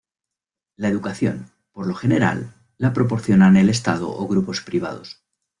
[0.77, 5.21] La educación, por lo general, la proporcionan el Estado o grupos privados.